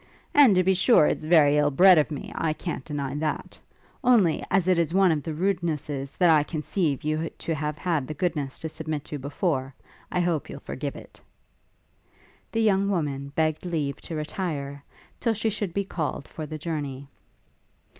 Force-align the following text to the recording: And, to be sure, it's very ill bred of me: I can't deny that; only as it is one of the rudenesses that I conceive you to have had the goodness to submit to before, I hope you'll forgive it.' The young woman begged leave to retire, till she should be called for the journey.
And, 0.33 0.55
to 0.55 0.63
be 0.63 0.73
sure, 0.73 1.05
it's 1.05 1.25
very 1.25 1.59
ill 1.59 1.69
bred 1.69 1.99
of 1.99 2.09
me: 2.09 2.31
I 2.33 2.53
can't 2.53 2.83
deny 2.83 3.13
that; 3.17 3.59
only 4.03 4.43
as 4.49 4.67
it 4.67 4.79
is 4.79 4.95
one 4.95 5.11
of 5.11 5.21
the 5.21 5.31
rudenesses 5.35 6.13
that 6.13 6.27
I 6.31 6.41
conceive 6.41 7.03
you 7.03 7.29
to 7.29 7.53
have 7.53 7.77
had 7.77 8.07
the 8.07 8.15
goodness 8.15 8.59
to 8.61 8.67
submit 8.69 9.05
to 9.05 9.19
before, 9.19 9.75
I 10.11 10.19
hope 10.21 10.49
you'll 10.49 10.59
forgive 10.59 10.95
it.' 10.95 11.21
The 12.51 12.63
young 12.63 12.89
woman 12.89 13.31
begged 13.35 13.63
leave 13.63 14.01
to 14.01 14.15
retire, 14.15 14.83
till 15.19 15.35
she 15.35 15.51
should 15.51 15.71
be 15.71 15.85
called 15.85 16.27
for 16.27 16.47
the 16.47 16.57
journey. 16.57 17.07